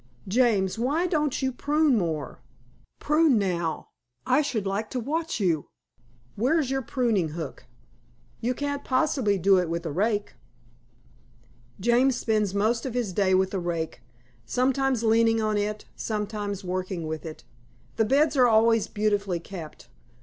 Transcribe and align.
James, 0.27 0.79
why 0.79 1.05
don't 1.05 1.43
you 1.43 1.51
prune 1.51 1.95
more? 1.95 2.39
Prune 2.99 3.37
now 3.37 3.89
I 4.25 4.41
should 4.41 4.65
like 4.65 4.89
to 4.89 4.99
watch 4.99 5.39
you. 5.39 5.67
Where's 6.35 6.71
your 6.71 6.81
pruning 6.81 7.29
hook? 7.37 7.65
You 8.39 8.55
can't 8.55 8.83
possibly 8.83 9.37
do 9.37 9.59
it 9.59 9.69
with 9.69 9.85
a 9.85 9.91
rake." 9.91 10.33
James 11.79 12.15
spends 12.15 12.55
most 12.55 12.83
of 12.83 12.95
his 12.95 13.13
day 13.13 13.35
with 13.35 13.53
a 13.53 13.59
rake 13.59 14.01
sometimes 14.43 15.03
leaning 15.03 15.39
on 15.39 15.55
it, 15.55 15.85
sometimes 15.95 16.63
working 16.63 17.05
with 17.05 17.23
it. 17.23 17.43
The 17.97 18.05
beds 18.05 18.35
are 18.35 18.47
always 18.47 18.87
beautifully 18.87 19.39
kept. 19.39 19.87